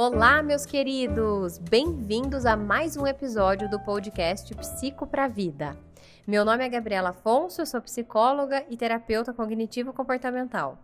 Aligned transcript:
Olá, 0.00 0.44
meus 0.44 0.64
queridos! 0.64 1.58
Bem-vindos 1.58 2.46
a 2.46 2.56
mais 2.56 2.96
um 2.96 3.04
episódio 3.04 3.68
do 3.68 3.80
podcast 3.80 4.54
Psico 4.54 5.08
para 5.08 5.26
Vida. 5.26 5.76
Meu 6.24 6.44
nome 6.44 6.64
é 6.64 6.68
Gabriela 6.68 7.08
Afonso, 7.08 7.60
eu 7.60 7.66
sou 7.66 7.82
psicóloga 7.82 8.64
e 8.70 8.76
terapeuta 8.76 9.32
cognitivo-comportamental. 9.32 10.78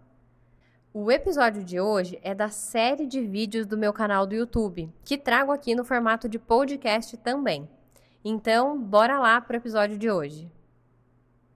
O 0.93 1.13
episódio 1.13 1.63
de 1.63 1.79
hoje 1.79 2.19
é 2.25 2.35
da 2.35 2.49
série 2.49 3.07
de 3.07 3.21
vídeos 3.21 3.67
do 3.67 3.79
meu 3.79 3.93
canal 3.93 4.27
do 4.27 4.35
YouTube, 4.35 4.93
que 5.05 5.17
trago 5.17 5.53
aqui 5.53 5.77
no 5.77 5.85
formato 5.85 6.29
de 6.29 6.41
podcast 6.41 7.17
também. 7.19 7.69
Então, 8.25 8.77
bora 8.77 9.21
lá 9.21 9.41
para 9.41 9.55
o 9.55 9.59
episódio 9.59 9.97
de 9.97 10.11
hoje. 10.11 10.51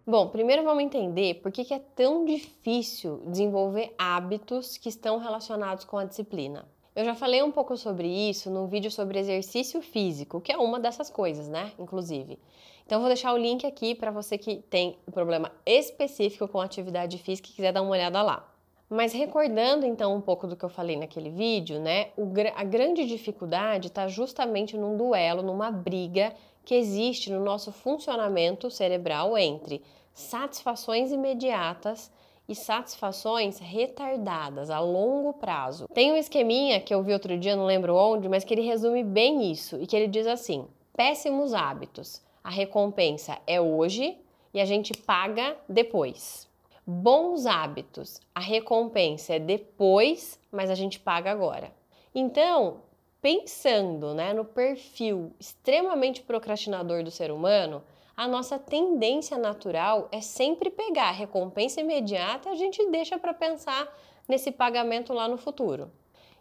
Bom, 0.07 0.29
primeiro 0.29 0.63
vamos 0.63 0.85
entender 0.85 1.41
por 1.43 1.51
que 1.51 1.75
é 1.75 1.81
tão 1.81 2.25
difícil 2.25 3.21
desenvolver 3.27 3.93
hábitos 3.99 4.77
que 4.77 4.89
estão 4.89 5.19
relacionados 5.19 5.85
com 5.85 5.99
a 5.99 6.05
disciplina. 6.05 6.65
Eu 6.99 7.05
já 7.05 7.15
falei 7.15 7.41
um 7.45 7.53
pouco 7.53 7.77
sobre 7.77 8.09
isso 8.09 8.51
num 8.51 8.67
vídeo 8.67 8.91
sobre 8.91 9.21
exercício 9.21 9.81
físico, 9.81 10.41
que 10.41 10.51
é 10.51 10.57
uma 10.57 10.81
dessas 10.81 11.09
coisas, 11.09 11.49
né? 11.49 11.71
Inclusive. 11.79 12.41
Então, 12.85 12.99
vou 12.99 13.07
deixar 13.07 13.33
o 13.33 13.37
link 13.37 13.65
aqui 13.65 13.95
para 13.95 14.11
você 14.11 14.37
que 14.37 14.57
tem 14.69 14.99
um 15.07 15.13
problema 15.13 15.53
específico 15.65 16.49
com 16.49 16.61
atividade 16.61 17.17
física 17.19 17.49
e 17.49 17.53
quiser 17.53 17.73
dar 17.73 17.83
uma 17.83 17.93
olhada 17.93 18.21
lá. 18.21 18.53
Mas 18.91 19.13
recordando 19.13 19.87
então 19.87 20.13
um 20.13 20.21
pouco 20.21 20.49
do 20.49 20.57
que 20.57 20.65
eu 20.65 20.69
falei 20.69 20.97
naquele 20.97 21.31
vídeo, 21.31 21.79
né? 21.79 22.09
O, 22.17 22.33
a 22.57 22.65
grande 22.65 23.07
dificuldade 23.07 23.87
está 23.87 24.09
justamente 24.09 24.77
num 24.77 24.97
duelo, 24.97 25.41
numa 25.41 25.71
briga 25.71 26.35
que 26.65 26.75
existe 26.75 27.31
no 27.31 27.39
nosso 27.39 27.71
funcionamento 27.71 28.69
cerebral 28.73 29.39
entre 29.39 29.85
satisfações 30.13 31.13
imediatas 31.13 32.11
e 32.49 32.55
satisfações 32.55 33.59
retardadas 33.59 34.71
a 34.71 34.81
longo 34.81 35.35
prazo. 35.35 35.87
Tem 35.93 36.11
um 36.11 36.17
esqueminha 36.17 36.81
que 36.81 36.95
eu 36.95 37.03
vi 37.03 37.13
outro 37.13 37.37
dia, 37.39 37.55
não 37.55 37.67
lembro 37.67 37.95
onde, 37.95 38.29
mas 38.29 38.43
que 38.43 38.55
ele 38.55 38.63
resume 38.63 39.05
bem 39.05 39.53
isso 39.53 39.77
e 39.81 39.87
que 39.87 39.95
ele 39.95 40.09
diz 40.09 40.27
assim: 40.27 40.67
péssimos 40.97 41.53
hábitos. 41.53 42.23
A 42.43 42.51
recompensa 42.51 43.39
é 43.47 43.61
hoje 43.61 44.17
e 44.55 44.61
a 44.61 44.65
gente 44.65 44.95
paga 44.95 45.57
depois. 45.69 46.49
Bons 46.87 47.45
hábitos. 47.45 48.21
A 48.35 48.41
recompensa 48.41 49.35
é 49.35 49.39
depois, 49.39 50.41
mas 50.51 50.71
a 50.71 50.75
gente 50.75 50.99
paga 50.99 51.31
agora. 51.31 51.71
Então, 52.15 52.79
pensando 53.21 54.15
né, 54.15 54.33
no 54.33 54.45
perfil 54.45 55.33
extremamente 55.39 56.23
procrastinador 56.23 57.03
do 57.03 57.11
ser 57.11 57.31
humano, 57.31 57.83
a 58.17 58.27
nossa 58.27 58.59
tendência 58.59 59.39
natural 59.39 60.09
é 60.11 60.21
sempre 60.21 60.71
pegar 60.71 61.09
a 61.09 61.13
recompensa 61.13 61.81
imediata 61.81 62.49
e 62.49 62.53
a 62.53 62.57
gente 62.57 62.85
deixa 62.91 63.19
para 63.19 63.33
pensar 63.33 63.89
nesse 64.27 64.51
pagamento 64.51 65.13
lá 65.13 65.29
no 65.29 65.39
futuro. 65.39 65.91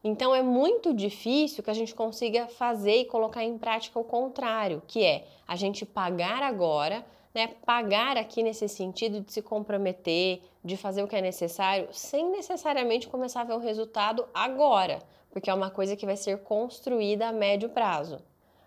Então 0.04 0.34
é 0.34 0.42
muito 0.42 0.94
difícil 0.94 1.64
que 1.64 1.70
a 1.70 1.74
gente 1.74 1.94
consiga 1.94 2.48
fazer 2.48 3.02
e 3.02 3.06
colocar 3.06 3.44
em 3.44 3.58
prática 3.58 4.00
o 4.00 4.04
contrário, 4.04 4.82
que 4.88 5.04
é 5.04 5.26
a 5.48 5.56
gente 5.56 5.86
pagar 5.86 6.42
agora, 6.44 7.06
né? 7.34 7.48
Pagar 7.66 8.18
aqui 8.18 8.42
nesse 8.42 8.68
sentido 8.68 9.22
de 9.22 9.32
se 9.32 9.42
comprometer, 9.42 10.42
de 10.64 10.76
fazer 10.78 11.04
o 11.04 11.08
que 11.08 11.16
é 11.16 11.22
necessário, 11.22 11.88
sem 11.92 12.30
necessariamente 12.32 13.08
começar 13.08 13.42
a 13.42 13.44
ver 13.44 13.54
o 13.54 13.60
resultado 13.60 14.26
agora, 14.34 15.00
porque 15.32 15.50
é 15.50 15.54
uma 15.54 15.70
coisa 15.70 15.96
que 15.96 16.06
vai 16.06 16.18
ser 16.18 16.40
construída 16.40 17.28
a 17.28 17.32
médio 17.32 17.70
prazo. 17.70 18.20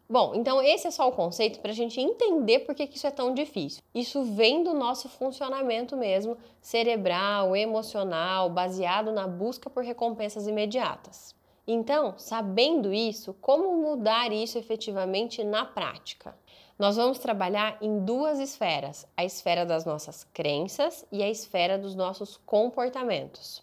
Bom, 0.09 0.35
então 0.35 0.61
esse 0.61 0.89
é 0.89 0.91
só 0.91 1.09
o 1.09 1.13
conceito 1.13 1.61
para 1.61 1.71
a 1.71 1.75
gente 1.75 2.01
entender 2.01 2.61
por 2.61 2.75
que, 2.75 2.87
que 2.89 2.97
isso 2.97 3.07
é 3.07 3.13
tão 3.13 3.33
difícil. 3.33 3.81
Isso 3.95 4.25
vem 4.25 4.65
do 4.65 4.75
nosso 4.75 5.09
funcionamento 5.09 5.97
mesmo, 5.97 6.37
cerebral, 6.61 7.55
emocional, 7.55 8.51
baseado 8.51 9.13
na 9.13 9.29
busca 9.29 9.71
por 9.71 9.85
recompensas 9.85 10.49
imediatas. 10.49 11.33
Então, 11.65 12.15
sabendo 12.17 12.93
isso, 12.93 13.33
como 13.35 13.77
mudar 13.77 14.33
isso 14.33 14.59
efetivamente 14.59 15.45
na 15.45 15.65
prática? 15.65 16.37
Nós 16.77 16.97
vamos 16.97 17.21
trabalhar 17.21 17.79
em 17.81 18.01
duas 18.05 18.41
esferas: 18.41 19.07
a 19.17 19.25
esfera 19.25 19.65
das 19.65 19.85
nossas 19.85 20.25
crenças 20.25 21.07
e 21.13 21.23
a 21.23 21.31
esfera 21.31 21.79
dos 21.79 21.95
nossos 21.95 22.37
comportamentos. 22.39 23.63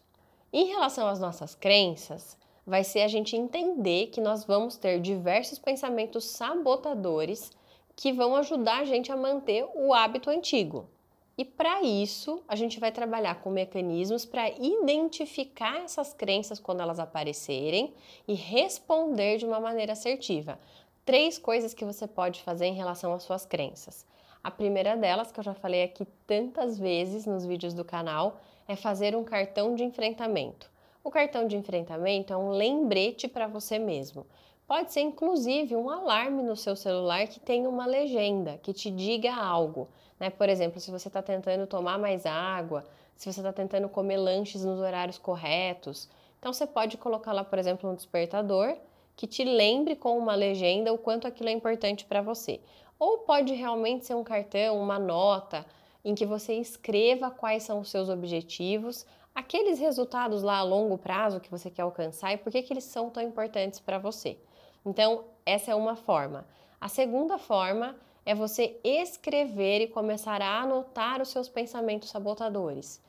Em 0.53 0.67
relação 0.67 1.07
às 1.09 1.19
nossas 1.19 1.53
crenças, 1.53 2.36
vai 2.67 2.83
ser 2.83 3.01
a 3.01 3.07
gente 3.07 3.33
entender 3.33 4.07
que 4.07 4.19
nós 4.19 4.43
vamos 4.43 4.75
ter 4.75 4.99
diversos 4.99 5.57
pensamentos 5.57 6.25
sabotadores 6.25 7.49
que 7.95 8.11
vão 8.11 8.35
ajudar 8.35 8.81
a 8.81 8.83
gente 8.83 9.09
a 9.09 9.15
manter 9.15 9.65
o 9.73 9.93
hábito 9.93 10.29
antigo. 10.29 10.89
E 11.37 11.45
para 11.45 11.81
isso, 11.81 12.43
a 12.45 12.57
gente 12.57 12.77
vai 12.77 12.91
trabalhar 12.91 13.35
com 13.35 13.49
mecanismos 13.49 14.25
para 14.25 14.49
identificar 14.49 15.77
essas 15.77 16.13
crenças 16.13 16.59
quando 16.59 16.81
elas 16.81 16.99
aparecerem 16.99 17.93
e 18.27 18.33
responder 18.33 19.37
de 19.37 19.45
uma 19.45 19.61
maneira 19.61 19.93
assertiva. 19.93 20.59
Três 21.05 21.37
coisas 21.37 21.73
que 21.73 21.85
você 21.85 22.05
pode 22.05 22.41
fazer 22.41 22.65
em 22.65 22.73
relação 22.73 23.13
às 23.13 23.23
suas 23.23 23.45
crenças. 23.45 24.05
A 24.43 24.51
primeira 24.51 24.97
delas, 24.97 25.31
que 25.31 25.39
eu 25.39 25.43
já 25.43 25.53
falei 25.53 25.83
aqui 25.83 26.05
tantas 26.25 26.77
vezes 26.77 27.25
nos 27.25 27.45
vídeos 27.45 27.73
do 27.73 27.85
canal, 27.85 28.41
é 28.67 28.75
fazer 28.75 29.15
um 29.15 29.23
cartão 29.23 29.73
de 29.73 29.83
enfrentamento. 29.83 30.69
O 31.07 31.09
cartão 31.09 31.47
de 31.47 31.55
enfrentamento 31.55 32.33
é 32.33 32.35
um 32.35 32.49
lembrete 32.49 33.29
para 33.29 33.47
você 33.47 33.79
mesmo. 33.79 34.27
Pode 34.67 34.91
ser 34.91 34.99
inclusive 34.99 35.73
um 35.73 35.89
alarme 35.89 36.43
no 36.43 36.53
seu 36.53 36.75
celular 36.75 37.25
que 37.27 37.39
tenha 37.39 37.69
uma 37.69 37.85
legenda 37.85 38.59
que 38.61 38.73
te 38.73 38.91
diga 38.91 39.33
algo. 39.33 39.87
Né? 40.19 40.29
Por 40.29 40.49
exemplo, 40.49 40.81
se 40.81 40.91
você 40.91 41.07
está 41.07 41.21
tentando 41.21 41.65
tomar 41.65 41.97
mais 41.97 42.25
água, 42.25 42.83
se 43.15 43.31
você 43.31 43.39
está 43.39 43.53
tentando 43.53 43.87
comer 43.87 44.17
lanches 44.17 44.65
nos 44.65 44.81
horários 44.81 45.17
corretos. 45.17 46.09
Então 46.39 46.51
você 46.51 46.67
pode 46.67 46.97
colocar 46.97 47.31
lá, 47.31 47.45
por 47.45 47.57
exemplo, 47.57 47.89
um 47.89 47.95
despertador 47.95 48.75
que 49.15 49.25
te 49.25 49.45
lembre 49.45 49.95
com 49.95 50.17
uma 50.17 50.35
legenda 50.35 50.91
o 50.91 50.97
quanto 50.97 51.25
aquilo 51.25 51.47
é 51.47 51.53
importante 51.53 52.03
para 52.03 52.21
você. 52.21 52.59
Ou 52.99 53.19
pode 53.19 53.53
realmente 53.53 54.05
ser 54.05 54.13
um 54.13 54.25
cartão, 54.25 54.77
uma 54.77 54.99
nota 54.99 55.65
em 56.03 56.13
que 56.13 56.25
você 56.25 56.55
escreva 56.55 57.31
quais 57.31 57.63
são 57.63 57.79
os 57.79 57.89
seus 57.89 58.09
objetivos, 58.09 59.05
aqueles 59.37 59.77
resultados 59.77 60.41
lá 60.41 60.57
a 60.57 60.63
longo 60.63 60.97
prazo 60.97 61.39
que 61.39 61.51
você 61.51 61.69
quer 61.69 61.83
alcançar 61.83 62.33
e 62.33 62.37
por 62.37 62.51
que, 62.51 62.63
que 62.63 62.73
eles 62.73 62.85
são 62.85 63.11
tão 63.11 63.21
importantes 63.21 63.79
para 63.79 63.99
você. 63.99 64.35
Então, 64.83 65.25
essa 65.45 65.69
é 65.69 65.75
uma 65.75 65.95
forma. 65.95 66.43
A 66.81 66.87
segunda 66.87 67.37
forma 67.37 67.95
é 68.25 68.33
você 68.33 68.79
escrever 68.83 69.81
e 69.81 69.87
começar 69.87 70.41
a 70.41 70.61
anotar 70.61 71.21
os 71.21 71.29
seus 71.29 71.47
pensamentos 71.47 72.09
sabotadores. 72.09 72.99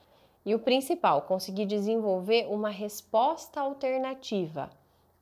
E 0.44 0.54
o 0.54 0.58
principal, 0.58 1.22
conseguir 1.22 1.64
desenvolver 1.64 2.46
uma 2.50 2.68
resposta 2.68 3.62
alternativa. 3.62 4.68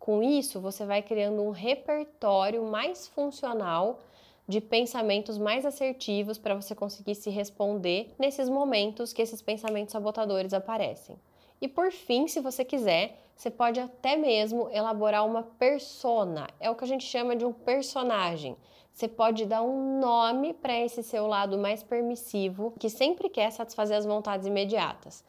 Com 0.01 0.25
isso, 0.25 0.61
você 0.61 0.85
vai 0.85 1.03
criando 1.03 1.41
um 1.41 1.51
repertório 1.51 2.65
mais 2.65 3.07
funcional 3.07 4.01
de 4.49 4.61
pensamentos 4.61 5.39
mais 5.39 5.67
assertivos 5.67 6.39
para 6.39 6.55
você 6.55 6.75
conseguir 6.75 7.15
se 7.15 7.31
responder 7.31 8.15
nesses 8.19 8.49
momentos 8.49 9.13
que 9.13 9.23
esses 9.23 9.43
pensamentos 9.43 9.93
sabotadores 9.93 10.53
aparecem. 10.53 11.17
E 11.61 11.67
por 11.67 11.91
fim, 11.91 12.29
se 12.29 12.41
você 12.41 12.65
quiser, 12.65 13.21
você 13.35 13.51
pode 13.51 13.81
até 13.81 14.17
mesmo 14.17 14.69
elaborar 14.71 15.27
uma 15.27 15.43
persona, 15.43 16.49
é 16.61 16.71
o 16.71 16.75
que 16.75 16.85
a 16.85 16.89
gente 16.89 17.05
chama 17.05 17.35
de 17.35 17.45
um 17.45 17.53
personagem. 17.53 18.57
Você 18.93 19.09
pode 19.09 19.45
dar 19.45 19.63
um 19.63 20.01
nome 20.01 20.55
para 20.55 20.79
esse 20.79 21.03
seu 21.03 21.27
lado 21.27 21.59
mais 21.59 21.83
permissivo, 21.83 22.73
que 22.79 22.89
sempre 22.89 23.29
quer 23.29 23.51
satisfazer 23.51 23.97
as 23.97 24.07
vontades 24.07 24.47
imediatas. 24.47 25.23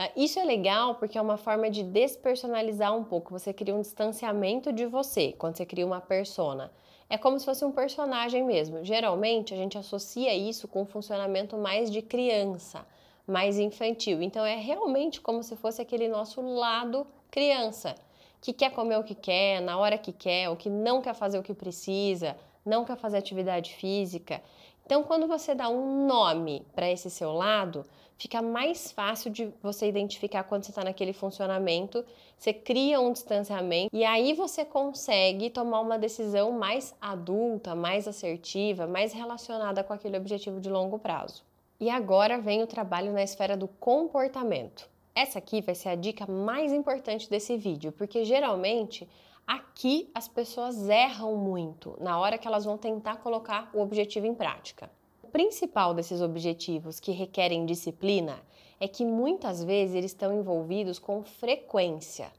Ah, 0.00 0.12
isso 0.14 0.38
é 0.38 0.44
legal 0.44 0.94
porque 0.94 1.18
é 1.18 1.20
uma 1.20 1.36
forma 1.36 1.68
de 1.68 1.82
despersonalizar 1.82 2.96
um 2.96 3.02
pouco. 3.02 3.36
Você 3.36 3.52
cria 3.52 3.74
um 3.74 3.80
distanciamento 3.80 4.72
de 4.72 4.86
você 4.86 5.32
quando 5.36 5.56
você 5.56 5.66
cria 5.66 5.84
uma 5.84 6.00
persona. 6.00 6.70
É 7.10 7.18
como 7.18 7.36
se 7.36 7.44
fosse 7.44 7.64
um 7.64 7.72
personagem 7.72 8.44
mesmo. 8.44 8.84
Geralmente 8.84 9.52
a 9.52 9.56
gente 9.56 9.76
associa 9.76 10.32
isso 10.32 10.68
com 10.68 10.82
um 10.82 10.86
funcionamento 10.86 11.56
mais 11.56 11.90
de 11.90 12.00
criança, 12.00 12.86
mais 13.26 13.58
infantil. 13.58 14.22
Então 14.22 14.46
é 14.46 14.54
realmente 14.54 15.20
como 15.20 15.42
se 15.42 15.56
fosse 15.56 15.82
aquele 15.82 16.06
nosso 16.06 16.40
lado 16.42 17.04
criança, 17.28 17.96
que 18.40 18.52
quer 18.52 18.70
comer 18.70 18.98
o 18.98 19.02
que 19.02 19.16
quer, 19.16 19.60
na 19.60 19.78
hora 19.78 19.98
que 19.98 20.12
quer, 20.12 20.48
o 20.48 20.54
que 20.54 20.70
não 20.70 21.02
quer 21.02 21.14
fazer 21.14 21.40
o 21.40 21.42
que 21.42 21.52
precisa, 21.52 22.36
não 22.64 22.84
quer 22.84 22.96
fazer 22.96 23.18
atividade 23.18 23.74
física. 23.74 24.40
Então, 24.88 25.02
quando 25.02 25.26
você 25.26 25.54
dá 25.54 25.68
um 25.68 26.06
nome 26.06 26.64
para 26.74 26.90
esse 26.90 27.10
seu 27.10 27.30
lado, 27.34 27.84
fica 28.16 28.40
mais 28.40 28.90
fácil 28.90 29.30
de 29.30 29.52
você 29.62 29.86
identificar 29.86 30.44
quando 30.44 30.64
você 30.64 30.70
está 30.70 30.82
naquele 30.82 31.12
funcionamento. 31.12 32.02
Você 32.38 32.54
cria 32.54 32.98
um 32.98 33.12
distanciamento 33.12 33.94
e 33.94 34.02
aí 34.02 34.32
você 34.32 34.64
consegue 34.64 35.50
tomar 35.50 35.80
uma 35.80 35.98
decisão 35.98 36.52
mais 36.52 36.94
adulta, 37.02 37.74
mais 37.74 38.08
assertiva, 38.08 38.86
mais 38.86 39.12
relacionada 39.12 39.84
com 39.84 39.92
aquele 39.92 40.16
objetivo 40.16 40.58
de 40.58 40.70
longo 40.70 40.98
prazo. 40.98 41.44
E 41.78 41.90
agora 41.90 42.40
vem 42.40 42.62
o 42.62 42.66
trabalho 42.66 43.12
na 43.12 43.22
esfera 43.22 43.58
do 43.58 43.68
comportamento. 43.68 44.88
Essa 45.14 45.38
aqui 45.38 45.60
vai 45.60 45.74
ser 45.74 45.90
a 45.90 45.96
dica 45.96 46.26
mais 46.26 46.72
importante 46.72 47.28
desse 47.28 47.58
vídeo, 47.58 47.92
porque 47.92 48.24
geralmente 48.24 49.06
Aqui 49.48 50.10
as 50.14 50.28
pessoas 50.28 50.90
erram 50.90 51.34
muito 51.34 51.96
na 52.02 52.20
hora 52.20 52.36
que 52.36 52.46
elas 52.46 52.66
vão 52.66 52.76
tentar 52.76 53.16
colocar 53.16 53.70
o 53.72 53.80
objetivo 53.80 54.26
em 54.26 54.34
prática. 54.34 54.90
O 55.22 55.28
principal 55.28 55.94
desses 55.94 56.20
objetivos 56.20 57.00
que 57.00 57.12
requerem 57.12 57.64
disciplina 57.64 58.42
é 58.78 58.86
que 58.86 59.06
muitas 59.06 59.64
vezes 59.64 59.94
eles 59.94 60.10
estão 60.10 60.38
envolvidos 60.38 60.98
com 60.98 61.22
frequência. 61.22 62.30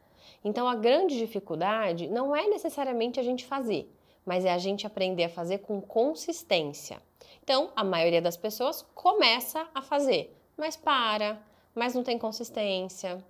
Então 0.44 0.68
a 0.68 0.76
grande 0.76 1.18
dificuldade 1.18 2.08
não 2.08 2.36
é 2.36 2.48
necessariamente 2.48 3.20
a 3.20 3.24
gente 3.24 3.44
fazer, 3.44 3.92
mas 4.24 4.46
é 4.46 4.54
a 4.54 4.60
gente 4.60 4.86
aprender 4.86 5.24
a 5.24 5.30
fazer 5.30 5.58
com 5.58 5.82
consistência. 5.82 7.02
Então, 7.44 7.72
a 7.76 7.84
maioria 7.84 8.22
das 8.22 8.38
pessoas 8.38 8.86
começa 8.94 9.68
a 9.74 9.82
fazer, 9.82 10.38
mas 10.56 10.78
para, 10.78 11.42
mas 11.74 11.96
não 11.96 12.04
tem 12.04 12.20
consistência. 12.20 13.26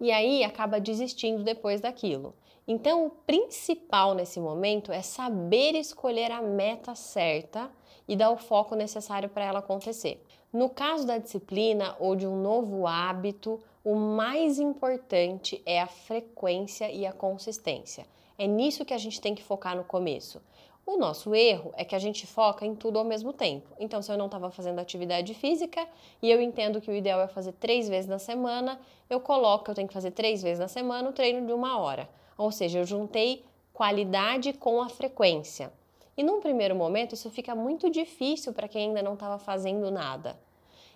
E 0.00 0.10
aí 0.10 0.42
acaba 0.42 0.80
desistindo 0.80 1.44
depois 1.44 1.80
daquilo. 1.80 2.34
Então, 2.72 3.04
o 3.04 3.10
principal 3.10 4.14
nesse 4.14 4.38
momento 4.38 4.92
é 4.92 5.02
saber 5.02 5.74
escolher 5.74 6.30
a 6.30 6.40
meta 6.40 6.94
certa 6.94 7.68
e 8.06 8.14
dar 8.14 8.30
o 8.30 8.36
foco 8.36 8.76
necessário 8.76 9.28
para 9.28 9.44
ela 9.44 9.58
acontecer. 9.58 10.24
No 10.52 10.70
caso 10.70 11.04
da 11.04 11.18
disciplina 11.18 11.96
ou 11.98 12.14
de 12.14 12.28
um 12.28 12.40
novo 12.40 12.86
hábito, 12.86 13.58
o 13.82 13.96
mais 13.96 14.60
importante 14.60 15.60
é 15.66 15.80
a 15.80 15.88
frequência 15.88 16.88
e 16.92 17.04
a 17.04 17.12
consistência. 17.12 18.06
É 18.38 18.46
nisso 18.46 18.84
que 18.84 18.94
a 18.94 18.98
gente 18.98 19.20
tem 19.20 19.34
que 19.34 19.42
focar 19.42 19.76
no 19.76 19.82
começo. 19.82 20.40
O 20.86 20.96
nosso 20.96 21.34
erro 21.34 21.72
é 21.76 21.84
que 21.84 21.96
a 21.96 21.98
gente 21.98 22.24
foca 22.24 22.64
em 22.64 22.76
tudo 22.76 23.00
ao 23.00 23.04
mesmo 23.04 23.32
tempo. 23.32 23.68
Então, 23.80 24.00
se 24.00 24.12
eu 24.12 24.16
não 24.16 24.26
estava 24.26 24.48
fazendo 24.48 24.78
atividade 24.78 25.34
física 25.34 25.88
e 26.22 26.30
eu 26.30 26.40
entendo 26.40 26.80
que 26.80 26.88
o 26.88 26.94
ideal 26.94 27.20
é 27.20 27.26
fazer 27.26 27.50
três 27.54 27.88
vezes 27.88 28.08
na 28.08 28.20
semana, 28.20 28.80
eu 29.08 29.18
coloco 29.18 29.64
que 29.64 29.72
eu 29.72 29.74
tenho 29.74 29.88
que 29.88 29.94
fazer 29.94 30.12
três 30.12 30.40
vezes 30.40 30.60
na 30.60 30.68
semana 30.68 31.10
o 31.10 31.12
treino 31.12 31.44
de 31.44 31.52
uma 31.52 31.76
hora. 31.76 32.08
Ou 32.40 32.50
seja, 32.50 32.78
eu 32.78 32.86
juntei 32.86 33.44
qualidade 33.70 34.54
com 34.54 34.80
a 34.80 34.88
frequência. 34.88 35.70
E 36.16 36.22
num 36.22 36.40
primeiro 36.40 36.74
momento, 36.74 37.14
isso 37.14 37.28
fica 37.28 37.54
muito 37.54 37.90
difícil 37.90 38.54
para 38.54 38.66
quem 38.66 38.88
ainda 38.88 39.02
não 39.02 39.12
estava 39.12 39.38
fazendo 39.38 39.90
nada. 39.90 40.40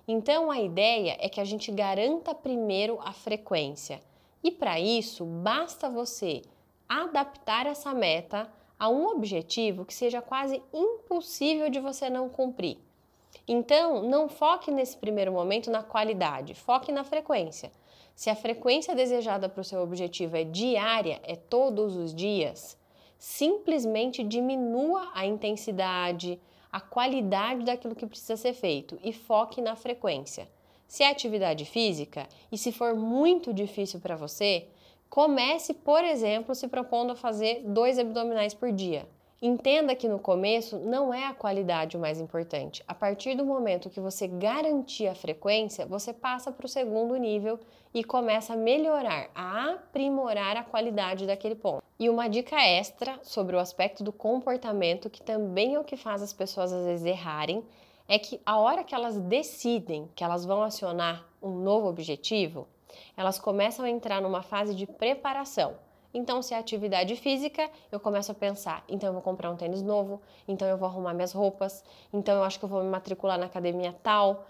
Então, 0.09 0.51
a 0.51 0.59
ideia 0.59 1.19
é 1.21 1.29
que 1.29 1.43
a 1.43 1.45
gente 1.45 1.71
garanta 1.71 2.35
primeiro 2.35 2.99
a 3.03 3.13
frequência. 3.13 4.01
E 4.43 4.51
para 4.51 4.81
isso, 4.81 5.27
basta 5.27 5.91
você 5.91 6.41
adaptar 6.89 7.67
essa 7.67 7.93
meta 7.93 8.51
a 8.79 8.89
um 8.89 9.07
objetivo 9.09 9.85
que 9.85 9.93
seja 9.93 10.23
quase 10.23 10.63
impossível 10.73 11.69
de 11.69 11.79
você 11.79 12.09
não 12.09 12.31
cumprir. 12.31 12.79
Então, 13.47 14.03
não 14.03 14.29
foque 14.29 14.71
nesse 14.71 14.97
primeiro 14.97 15.33
momento 15.33 15.71
na 15.71 15.83
qualidade, 15.83 16.55
foque 16.55 16.91
na 16.91 17.05
frequência. 17.05 17.71
Se 18.15 18.31
a 18.31 18.37
frequência 18.37 18.95
desejada 18.95 19.49
para 19.49 19.61
o 19.61 19.65
seu 19.65 19.83
objetivo 19.83 20.37
é 20.37 20.45
diária, 20.45 21.21
é 21.25 21.37
todos 21.37 21.97
os 21.97 22.15
dias, 22.15 22.79
simplesmente 23.19 24.23
diminua 24.23 25.11
a 25.15 25.27
intensidade, 25.27 26.41
a 26.71 26.81
qualidade 26.81 27.65
daquilo 27.65 27.95
que 27.95 28.07
precisa 28.07 28.37
ser 28.37 28.55
feito 28.55 28.99
e 29.03 29.13
foque 29.13 29.61
na 29.61 29.77
frequência. 29.77 30.49
Se 30.87 31.03
é 31.03 31.11
atividade 31.11 31.65
física 31.65 32.29
e 32.53 32.59
se 32.59 32.71
for 32.71 32.95
muito 32.95 33.53
difícil 33.53 34.01
para 34.01 34.17
você, 34.17 34.69
Comece, 35.15 35.73
por 35.73 36.03
exemplo, 36.03 36.57
se 36.57 36.67
propondo 36.67 37.13
a 37.13 37.15
fazer 37.15 37.63
dois 37.65 38.01
abdominais 38.01 38.53
por 38.53 38.73
dia. 38.73 39.07
Entenda 39.47 39.95
que 39.95 40.09
no 40.09 40.19
começo 40.19 40.79
não 40.79 41.13
é 41.13 41.27
a 41.27 41.35
qualidade 41.35 41.99
o 41.99 42.01
mais 42.01 42.19
importante. 42.19 42.83
A 42.89 42.95
partir 42.95 43.35
do 43.35 43.45
momento 43.45 43.91
que 43.91 44.01
você 44.01 44.27
garantir 44.27 45.07
a 45.07 45.15
frequência, 45.15 45.85
você 45.85 46.15
passa 46.15 46.51
para 46.51 46.65
o 46.65 46.69
segundo 46.69 47.15
nível 47.17 47.61
e 47.93 48.03
começa 48.03 48.55
a 48.55 48.57
melhorar, 48.57 49.29
a 49.35 49.73
aprimorar 49.73 50.57
a 50.57 50.65
qualidade 50.65 51.27
daquele 51.27 51.55
ponto. 51.55 51.83
E 51.99 52.09
uma 52.09 52.27
dica 52.27 52.57
extra 52.57 53.19
sobre 53.23 53.55
o 53.55 53.59
aspecto 53.59 54.03
do 54.03 54.15
comportamento, 54.15 55.11
que 55.11 55.21
também 55.21 55.75
é 55.75 55.79
o 55.79 55.85
que 55.85 55.99
faz 55.99 56.23
as 56.23 56.33
pessoas 56.33 56.73
às 56.73 56.87
vezes 56.87 57.05
errarem, 57.05 57.63
é 58.09 58.19
que 58.19 58.41
a 58.47 58.59
hora 58.59 58.83
que 58.83 58.95
elas 58.95 59.19
decidem 59.19 60.09
que 60.15 60.25
elas 60.25 60.47
vão 60.47 60.63
acionar 60.63 61.23
um 61.43 61.51
novo 61.51 61.87
objetivo, 61.87 62.67
elas 63.15 63.39
começam 63.39 63.85
a 63.85 63.91
entrar 63.91 64.23
numa 64.23 64.41
fase 64.41 64.75
de 64.75 64.87
preparação. 64.87 65.75
Então, 66.15 66.41
se 66.41 66.55
é 66.55 66.59
atividade 66.59 67.17
física, 67.17 67.69
eu 67.91 67.99
começo 67.99 68.31
a 68.31 68.35
pensar: 68.35 68.85
então 68.89 69.09
eu 69.09 69.13
vou 69.13 69.23
comprar 69.23 69.51
um 69.51 69.57
tênis 69.57 69.83
novo, 69.83 70.23
então 70.47 70.69
eu 70.69 70.79
vou 70.79 70.89
arrumar 70.89 71.13
minhas 71.13 71.33
roupas, 71.33 71.83
então 72.13 72.37
eu 72.37 72.45
acho 72.45 72.59
que 72.59 72.65
eu 72.65 72.69
vou 72.69 72.85
me 72.85 72.89
matricular 72.89 73.37
na 73.37 73.47
academia 73.47 73.93
tal. 74.03 74.47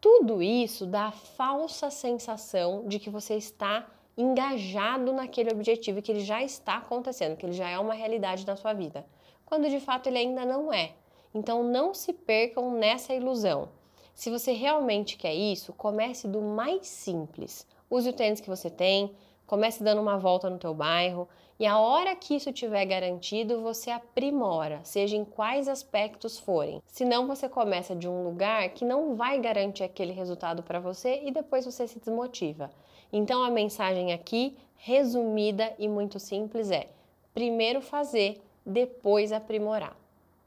Tudo 0.00 0.40
isso 0.40 0.86
dá 0.86 1.06
a 1.06 1.12
falsa 1.12 1.90
sensação 1.90 2.86
de 2.86 2.98
que 3.00 3.10
você 3.10 3.34
está 3.34 3.86
engajado 4.16 5.12
naquele 5.12 5.50
objetivo 5.50 5.98
e 5.98 6.02
que 6.02 6.12
ele 6.12 6.20
já 6.24 6.42
está 6.42 6.76
acontecendo, 6.76 7.36
que 7.36 7.44
ele 7.44 7.52
já 7.52 7.68
é 7.68 7.78
uma 7.78 7.94
realidade 7.94 8.46
na 8.46 8.56
sua 8.56 8.72
vida, 8.72 9.04
quando 9.44 9.68
de 9.68 9.80
fato 9.80 10.06
ele 10.06 10.18
ainda 10.18 10.44
não 10.46 10.72
é. 10.72 10.92
Então 11.34 11.62
não 11.62 11.92
se 11.92 12.12
percam 12.12 12.70
nessa 12.72 13.12
ilusão. 13.12 13.68
Se 14.14 14.30
você 14.30 14.52
realmente 14.52 15.16
quer 15.16 15.34
isso, 15.34 15.72
comece 15.72 16.28
do 16.28 16.40
mais 16.40 16.86
simples. 16.86 17.66
Use 17.88 18.08
o 18.08 18.12
tênis 18.12 18.40
que 18.40 18.48
você 18.48 18.68
tem, 18.68 19.14
comece 19.50 19.82
dando 19.82 20.00
uma 20.00 20.16
volta 20.16 20.48
no 20.48 20.58
teu 20.58 20.72
bairro 20.72 21.28
e 21.58 21.66
a 21.66 21.76
hora 21.76 22.14
que 22.14 22.36
isso 22.36 22.52
tiver 22.52 22.84
garantido, 22.84 23.60
você 23.60 23.90
aprimora, 23.90 24.78
seja 24.84 25.16
em 25.16 25.24
quais 25.24 25.66
aspectos 25.66 26.38
forem. 26.38 26.80
Senão 26.86 27.26
você 27.26 27.48
começa 27.48 27.96
de 27.96 28.08
um 28.08 28.22
lugar 28.22 28.68
que 28.68 28.84
não 28.84 29.16
vai 29.16 29.40
garantir 29.40 29.82
aquele 29.82 30.12
resultado 30.12 30.62
para 30.62 30.78
você 30.78 31.22
e 31.24 31.32
depois 31.32 31.64
você 31.64 31.88
se 31.88 31.98
desmotiva. 31.98 32.70
Então 33.12 33.42
a 33.42 33.50
mensagem 33.50 34.12
aqui, 34.12 34.56
resumida 34.76 35.74
e 35.80 35.88
muito 35.88 36.20
simples 36.20 36.70
é: 36.70 36.86
primeiro 37.34 37.80
fazer, 37.80 38.40
depois 38.64 39.32
aprimorar. 39.32 39.96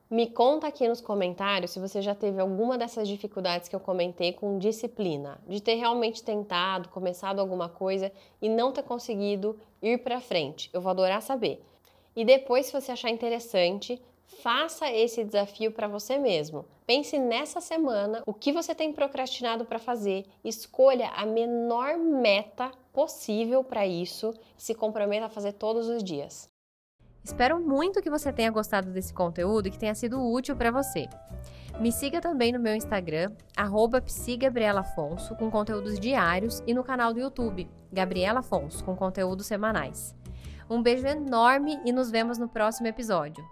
Me 0.10 0.28
conta 0.28 0.68
aqui 0.68 0.88
nos 0.88 1.02
comentários 1.02 1.72
se 1.72 1.80
você 1.80 2.02
já 2.02 2.14
teve 2.14 2.40
alguma 2.40 2.78
dessas 2.78 3.08
dificuldades 3.08 3.68
que 3.68 3.76
eu 3.76 3.80
comentei 3.80 4.32
com 4.32 4.60
disciplina, 4.60 5.42
de 5.48 5.62
ter 5.62 5.76
realmente 5.76 6.24
tentado, 6.24 6.90
começado 6.90 7.40
alguma 7.40 7.68
coisa 7.68 8.12
e 8.42 8.48
não 8.48 8.72
ter 8.72 8.84
conseguido 8.84 9.60
ir 9.82 10.04
para 10.04 10.22
frente. 10.22 10.70
Eu 10.72 10.82
vou 10.82 10.92
adorar 10.92 11.22
saber. 11.22 11.64
E 12.16 12.24
depois, 12.24 12.68
se 12.68 12.74
você 12.74 12.92
achar 12.92 13.10
interessante, 13.10 14.00
faça 14.26 14.92
esse 14.92 15.24
desafio 15.24 15.72
para 15.72 15.88
você 15.88 16.18
mesmo. 16.20 16.66
Pense 16.86 17.18
nessa 17.18 17.60
semana 17.60 18.22
o 18.26 18.34
que 18.34 18.52
você 18.52 18.76
tem 18.76 18.94
procrastinado 18.94 19.66
para 19.66 19.80
fazer, 19.80 20.26
escolha 20.44 21.10
a 21.16 21.26
menor 21.26 21.98
meta 21.98 22.72
possível 22.92 23.64
para 23.64 23.88
isso 23.88 24.34
e 24.58 24.62
se 24.62 24.76
comprometa 24.76 25.26
a 25.26 25.30
fazer 25.30 25.54
todos 25.54 25.88
os 25.88 26.04
dias. 26.04 26.53
Espero 27.24 27.60
muito 27.60 28.02
que 28.02 28.10
você 28.10 28.34
tenha 28.34 28.52
gostado 28.52 28.92
desse 28.92 29.14
conteúdo 29.14 29.68
e 29.68 29.72
que 29.72 29.80
tenha 29.80 29.96
sido 29.96 30.22
útil 30.22 30.56
para 30.56 30.72
você. 30.72 31.08
Me 31.80 31.92
siga 31.92 32.20
também 32.20 32.52
no 32.52 32.60
meu 32.60 32.76
Instagram, 32.76 33.32
psigabrielafonso, 34.06 35.36
com 35.36 35.50
conteúdos 35.50 36.00
diários, 36.00 36.62
e 36.68 36.74
no 36.74 36.84
canal 36.84 37.14
do 37.14 37.20
YouTube, 37.20 37.70
Gabriela 37.92 38.42
Afonso, 38.42 38.84
com 38.84 38.96
conteúdos 38.96 39.48
semanais. 39.48 40.16
Um 40.70 40.84
beijo 40.84 41.08
enorme 41.08 41.80
e 41.86 41.92
nos 41.92 42.12
vemos 42.12 42.38
no 42.38 42.48
próximo 42.48 42.88
episódio. 42.88 43.44